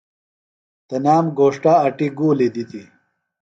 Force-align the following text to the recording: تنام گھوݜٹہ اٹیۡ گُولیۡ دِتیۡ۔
تنام 0.87 1.25
گھوݜٹہ 1.37 1.73
اٹیۡ 1.85 2.13
گُولیۡ 2.17 2.51
دِتیۡ۔ 2.53 2.87